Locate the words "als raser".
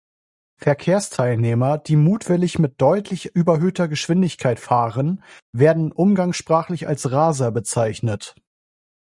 6.87-7.51